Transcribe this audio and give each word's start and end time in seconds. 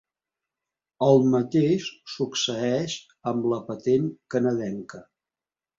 El 1.07 1.21
mateix 1.33 1.91
succeeix 2.15 2.99
amb 3.33 3.47
la 3.53 3.65
patent 3.73 4.13
canadenca. 4.37 5.09